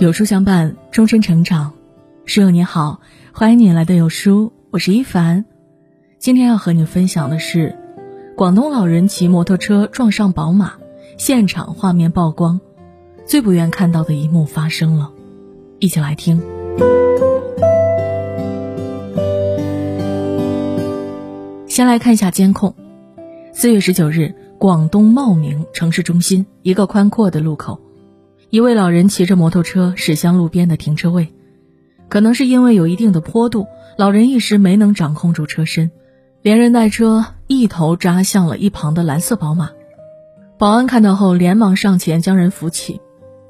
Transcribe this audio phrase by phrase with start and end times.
[0.00, 1.74] 有书相伴，终身成长。
[2.24, 3.02] 室友你好，
[3.34, 5.44] 欢迎你来到有书，我是一凡。
[6.18, 7.76] 今天要和你分享的是，
[8.34, 10.72] 广东老人骑摩托车撞上宝马，
[11.18, 12.62] 现场画面曝光，
[13.26, 15.10] 最不愿看到的一幕发生了，
[15.80, 16.40] 一起来听。
[21.68, 22.74] 先来看一下监控，
[23.52, 27.78] 四月十九日，广东茂名城市中心一个宽阔的路口。
[28.50, 31.32] 一位老人骑着摩托车驶向路边的停车位，
[32.08, 35.92] 可能是因为有一定的坡度，老人一时没能掌控住车身，
[36.42, 39.70] 连人带车一头扎向了一旁的蓝色宝马。
[40.58, 43.00] 保安看到后连忙上前将人扶起，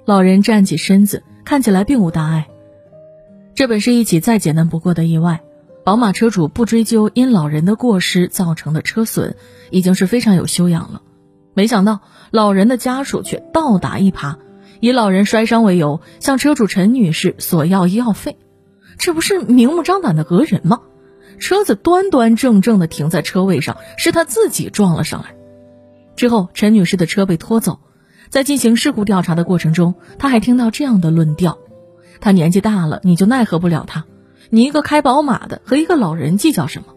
[0.04, 2.48] 老人站起身子，看起来并无大碍。
[3.54, 5.40] 这本是一起再简单不过的意外，
[5.82, 9.34] 宝马车主不追究因老人的过失造成的车损，
[9.70, 11.00] 已经是非常有修养了。
[11.54, 14.36] 没想到老人的家属却倒打一耙。
[14.80, 18.38] 以老人摔伤为由，向车主陈女士索要医药费，
[18.98, 20.80] 这不是明目张胆的讹人吗？
[21.38, 25.34] 车子端端正正的停在车位上，是他自己撞了上来。
[26.16, 27.78] 之后，陈女士的车被拖走，
[28.28, 31.58] 在进行事故调查的过程中，他还听到这样的论调：
[32.20, 34.04] 他年纪大了，你就奈何不了他，
[34.50, 36.94] 你一个开宝马的和一个老人计较什么？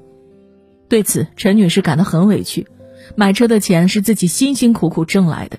[0.90, 2.68] 对此，陈女士感到很委屈，
[3.16, 5.58] 买车的钱是自己辛辛苦苦挣来的。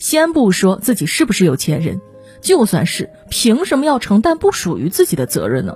[0.00, 2.00] 先不说自己是不是有钱人，
[2.40, 5.74] 就算是，凭什么要承担不属于自己的责任呢？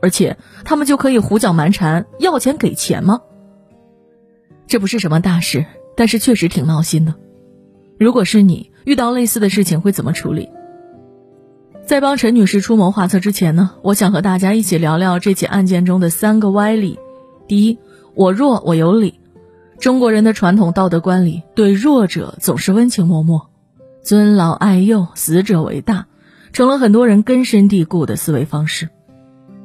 [0.00, 3.20] 而且他们就可以胡搅蛮缠，要钱给钱吗？
[4.68, 7.14] 这不是什么大事，但是确实挺闹心的。
[7.98, 10.48] 如果是你遇到类似的事情会怎么处理？
[11.84, 16.98] 在帮陈女士出谋划策之前呢，我想和大家一起聊聊这起案件中的三个歪理。
[17.48, 17.78] 第一，
[18.14, 19.20] 我弱我有理。
[19.78, 23.48] 中国人的传统道德观里，对弱者总是温情脉脉。
[24.06, 26.06] 尊老爱幼，死者为大，
[26.52, 28.88] 成了很多人根深蒂固的思维方式。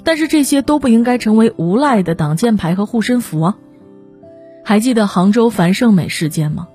[0.04, 3.58] 但是这些都不应该成为无赖的挡箭牌和护身符啊！
[4.66, 6.70] 还记得杭州樊胜美事件吗？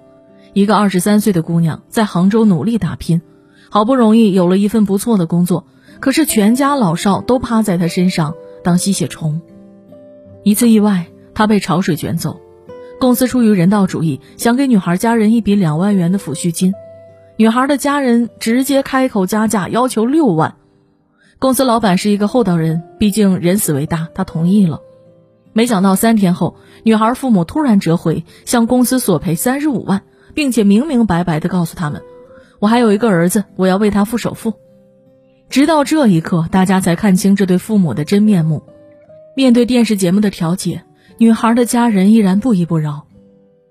[0.53, 3.21] 一个二十三岁的姑娘在杭州努力打拼，
[3.69, 5.67] 好不容易有了一份不错的工作，
[5.99, 9.41] 可是全家老少都趴在她身上当吸血虫。
[10.45, 12.41] 一次意外，她被潮水卷走，
[13.01, 16.73] 公司出于人道主义，想给女孩家人一笔两万元的抚恤金。
[17.39, 20.55] 女孩的家人直接开口加价，要求六万。
[21.39, 24.81] 公司老板是一个厚道人，毕竟人死为大，他同意了。
[25.53, 30.03] 没想到三天后，女孩父母突然折回，向公司索赔三十五万，
[30.33, 32.03] 并且明明白白的告诉他们
[32.59, 34.55] ：“我还有一个儿子，我要为他付首付。”
[35.51, 38.63] 直到这一刻，大家才看清这对父母的真面目。
[39.37, 40.85] 面对电视节目的调解，
[41.19, 43.07] 女孩的家人依然不依不饶。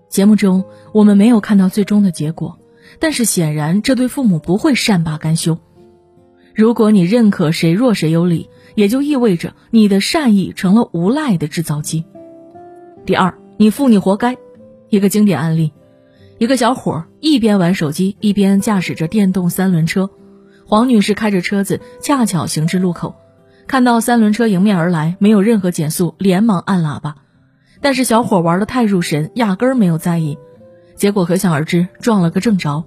[0.08, 2.60] 节目中，我们没有看到最终的结果。
[3.00, 5.58] 但是显然，这对父母不会善罢甘休。
[6.54, 12.06] 如果你认可谁弱谁有理，也就意味着你的善意成了无赖的制造机。
[13.06, 14.38] 第二，你父你活该。
[14.90, 15.74] 一个经典案例：
[16.38, 20.10] 一个小伙一边玩手机，一边驾驶着电动三轮车。
[20.66, 23.16] 黄女士开着车子，恰巧行至路口，
[23.68, 27.16] 看到三轮车迎面而来，没有任何减速，连忙按喇叭。
[27.82, 30.38] 但是小伙玩的太入神，压根儿没有在意。
[30.96, 32.84] 结果可想而知，撞了个正着。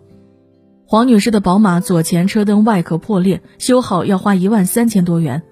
[0.86, 5.42] 黄女士的宝马左前车灯外壳破裂，修好要花一万三千多元。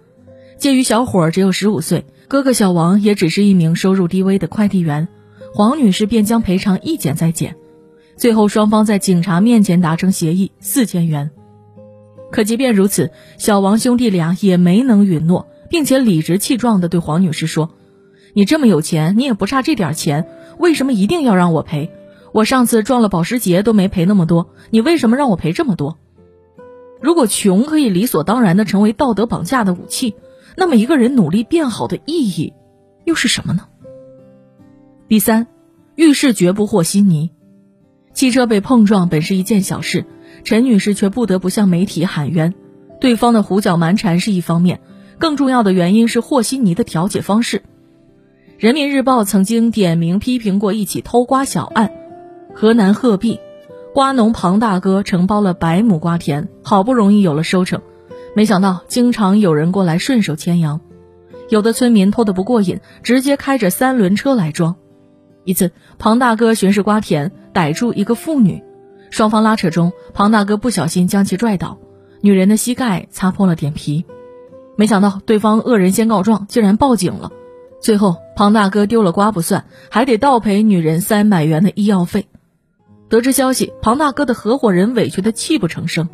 [0.57, 5.07] 鉴于小伙只有十五岁，哥哥小王也只是一名收入低微的快递员，
[5.53, 7.55] 黄女士便将赔偿一减再减，
[8.17, 11.31] 最后双方在警察面前达成协议四千元。
[12.33, 17.71] 可即便如此，小王兄弟俩也没能允诺，并且理直气壮地对黄女士说
[18.33, 20.27] ：“你这么有钱，你也不差这点钱，
[20.59, 21.91] 为什么一定要让我赔？”
[22.37, 25.97] 我上次撞了保时捷都没赔那么多，你为什么让我赔这么多？
[27.01, 30.15] 如果穷可以理所当然的成为道德绑架的武器，
[30.55, 32.53] 那么一个人努力变好的意义
[33.07, 33.69] 又是什么呢？
[35.09, 35.47] 第三，
[35.95, 37.31] 遇事绝不和稀泥。
[38.13, 40.05] 汽车被碰撞本是一件小事，
[40.45, 42.53] 陈女士却不得不向媒体喊冤。
[43.01, 44.83] 对方的胡搅蛮缠是一方面，
[45.17, 47.63] 更重要的原因是和稀泥的调解方式。
[48.59, 51.96] 人民日报曾经点名批评过一起偷瓜小案。
[52.59, 53.39] 河南鹤壁，
[53.93, 57.83] 瓜农庞大哥承包了百亩瓜田，好不容易有了收成，
[58.35, 60.81] 没想到经常有人过来顺手牵羊，
[61.51, 64.75] 有的村民偷得不过瘾，直接开着三轮车来装。
[65.45, 68.65] 一次，庞大哥巡视瓜田，逮住一个妇女，
[69.11, 71.77] 双方拉扯中，庞大哥不小心将其拽倒，
[72.23, 74.07] 女人的膝盖擦破了点皮。
[74.77, 77.33] 没想到对方恶人先告状，竟然报警了。
[77.83, 82.27] 最后，庞大哥丢了瓜不算，还得倒赔女人三百元的医药费。
[83.09, 86.09] 得知消息，庞大哥的合伙人委屈的泣不成声，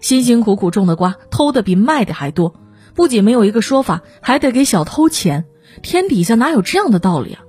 [0.00, 2.54] 辛辛苦苦种的瓜，偷的比卖的还多，
[2.94, 5.44] 不仅没有一个说法，还得给小偷钱。
[5.82, 7.42] 天底下哪有这样的道理啊？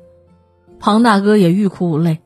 [0.79, 2.21] 庞大哥也欲哭无泪。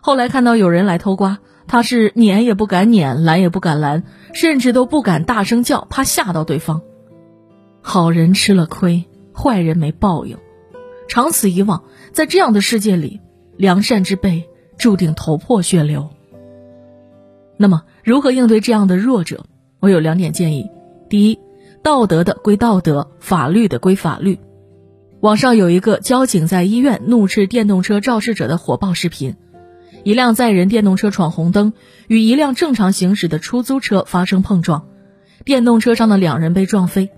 [0.00, 6.82] 后来看到有人来偷瓜，他是撵也不敢撵，拦也不敢拦，甚至都不敢大声叫，怕吓到对方。
[7.82, 10.38] 好人吃了亏，坏人没报应。
[11.08, 13.20] 长此以往，在这样的世界里，
[13.56, 14.48] 良善之辈
[14.78, 16.08] 注定头破血流。
[17.56, 19.44] 那么，如何应对这样的弱者？
[19.80, 20.70] 我有两点建议：
[21.08, 21.38] 第一，
[21.82, 24.38] 道德的归道德，法律的归法律。
[25.20, 29.34] 网上有一个交警在医院怒斥电动车肇事者的火爆视频，
[30.04, 31.72] 一辆载人电动车闯红灯，
[32.06, 34.86] 与一辆正常行驶的出租车发生碰撞，
[35.44, 37.10] 电动车上的两人被撞飞，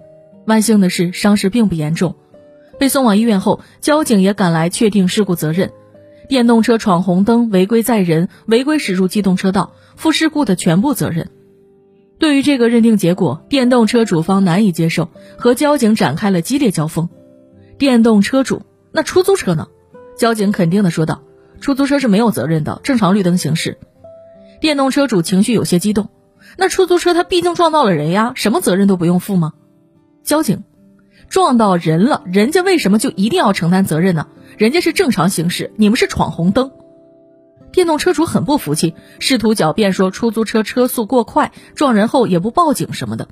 [0.47, 2.17] 万幸的是伤势并不严重，
[2.79, 5.71] 被送往医院后，交警也赶来确定事故责任，
[6.31, 11.29] 电动车闯红灯违规载人，违规驶入机动车道，负事故的全部责任。
[12.21, 17.09] 对于这个认定结果，电动车主方难以接受，和交警展开了激烈交锋。
[17.79, 18.63] 电动车主，
[18.93, 19.67] 那出租车呢？
[20.17, 21.23] 交警肯定的说道
[21.61, 23.77] ：“出租车是没有责任的，正常绿灯行驶。”
[24.63, 26.11] 电动车主情绪有些激动
[26.57, 29.55] ：“那出租车他毕竟撞到了人呀，什么责任都不用负吗？”
[30.23, 30.63] 交警
[31.29, 34.29] ：“撞到人了，人家为什么就一定要承担责任呢？
[34.61, 36.71] 人家是正常行驶，你们是闯红灯。”
[37.73, 43.29] 电动车主很不服气，试图狡辩说出租车车速过快，撞人后也不报警什么的。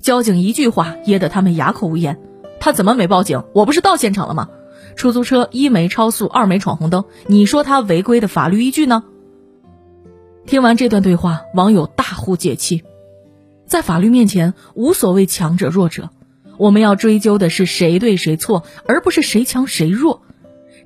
[0.00, 2.18] 交警一句话噎得他们哑口无言。
[2.58, 3.44] 他怎么没报警？
[3.54, 4.48] 我不是到现场了吗？
[4.96, 9.04] 出租车一没超速，二没闯红灯，你说他违规的法律依据呢？
[10.46, 12.82] 听完这段对话，网友大呼解气。
[13.68, 16.10] 在法律面前，无所谓强者弱者，
[16.58, 20.22] 我们要追究的是谁对谁错，而不是谁强谁弱。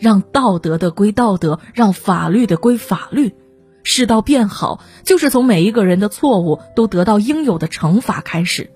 [0.01, 3.35] 让道德的归道德，让法律的归法律。
[3.83, 8.71] 世道变好，就是从每一个人的错误都得到应有的惩罚开始。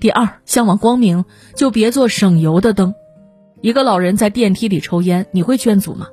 [0.00, 1.24] 第二，向往光明
[1.54, 2.94] 就别做省油的灯。
[3.60, 6.08] 一个老人在电梯里抽烟，你会劝阻吗？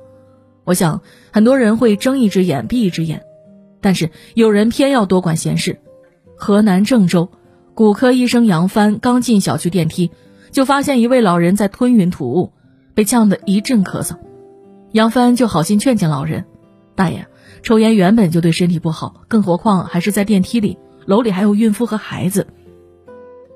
[0.64, 1.00] 我想
[1.32, 3.22] 很多人会睁一只眼闭一只眼，
[3.80, 5.80] 但是有人偏要多管闲事。
[6.36, 7.30] 河南郑州，
[7.74, 10.10] 骨科医生杨帆刚进小区电梯，
[10.50, 12.52] 就发现一位老人在吞云吐雾，
[12.96, 14.16] 被呛得一阵咳嗽。
[14.90, 16.46] 杨帆就好心劝谏老人
[16.96, 17.26] ：“大爷，
[17.62, 22.46] 抽烟原本就对身体不好，更何况还是在电梯里，楼里还有孕妇和孩子。”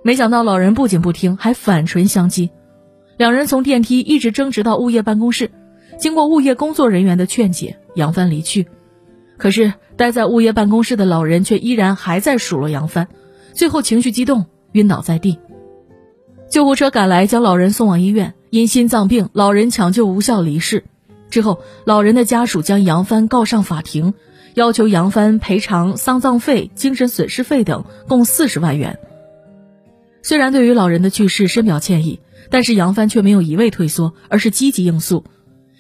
[0.05, 2.51] 没想到老人不仅不听，还反唇相讥，
[3.17, 5.51] 两人从电梯一直争执到物业办公室。
[5.99, 8.69] 经过物业工作人员的劝解，杨帆离去。
[9.39, 13.09] 可是待在物业办公室的老人却依然还在数落杨帆，
[13.55, 15.39] 最后情绪激动晕倒在地。
[16.51, 20.83] 救护车赶来将老人送往医院，因心脏病，老人抢救无效离世。
[21.31, 24.15] 之后，老人的家属将杨帆告上法庭，
[24.55, 28.99] 要求杨帆赔偿丧葬费、精神损失费等共四十万元。
[30.23, 32.19] 虽然对于老人的去世深表歉意，
[32.51, 35.25] 但是杨帆却没有一味退缩，而是积极应诉。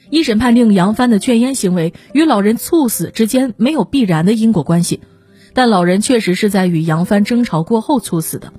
[0.08, 5.00] 一审判定杨帆的劝烟行为与老人猝死之间没有必然的因果关系，
[5.52, 8.52] 但老人确实是在与杨帆争吵过后猝死的。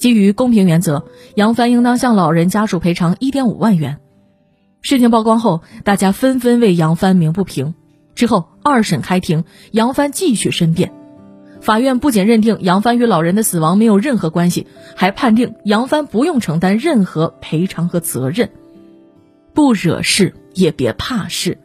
[0.00, 1.04] 基于公平原则，
[1.34, 3.98] 杨帆应当向老人家属赔偿一点五万元。
[4.80, 7.74] 事情曝光后，大家纷纷为杨帆鸣不平。
[8.14, 10.92] 之后二审开庭，杨帆继续申辩。
[11.60, 14.66] 法院不仅认定杨帆与老人的死亡没有任何关系，
[14.96, 18.48] 还判定杨帆不用承担任何赔偿和责任。
[19.52, 21.58] 不惹事也别怕事。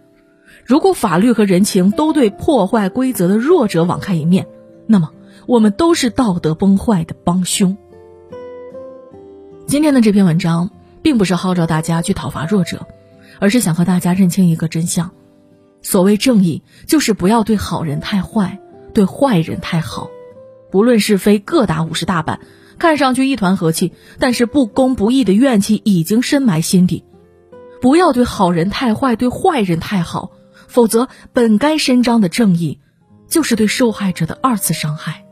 [0.65, 4.45] 如果法律和人情都对破坏规则的弱者网开一面，
[4.87, 5.11] 那么
[5.45, 7.77] 我们都是道德崩坏的帮凶。
[9.75, 12.87] 今天的这篇文章并不是号召大家去讨伐弱者，
[13.41, 15.11] 而是想和大家认清一个真相：
[15.81, 18.57] 所谓正义，就是不要对好人太坏。
[18.93, 20.09] 对坏人太好，
[20.71, 22.39] 不论是非，各打五十大板，
[22.79, 27.03] 看上去一团和气，但是不公不义的怨气已经深埋心底。
[27.81, 30.31] 不要对好人太坏，对坏人太好，
[30.69, 32.79] 否则本该伸张的正义，
[33.27, 35.25] 就是对受害者的二次伤害。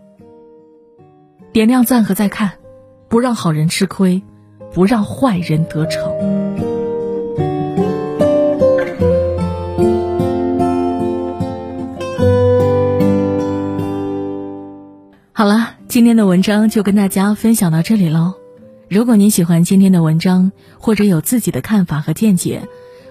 [1.53, 2.51] 点亮赞和再看，
[3.07, 4.21] 不让好人吃亏，
[4.73, 6.01] 不让坏人得逞。
[15.31, 18.33] 好了，今天的文章就跟大家分享到这里喽。
[18.89, 22.61] 如果您喜欢今天的文章，或者有自己的看法和见解，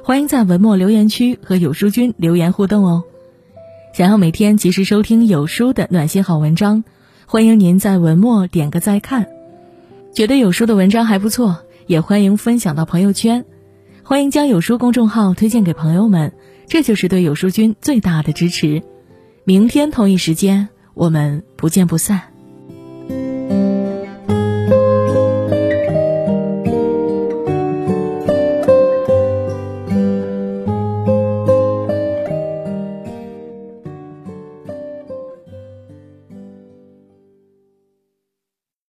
[0.02, 3.04] 欢迎在文末留言区和有书君留言互动哦。
[3.92, 6.84] 想要每天及时收听有书的暖心好文章，
[7.26, 9.41] 欢迎您在文末点个再看。
[10.14, 13.44] 觉得有书的文章还不错，也欢迎分享到朋友圈。
[14.04, 16.32] 欢迎将有书公众号推荐给朋友们，
[16.66, 18.82] 这就是对有书君最大的支持。
[19.44, 20.68] 明天同一时间。
[20.94, 22.31] 我们不见不散。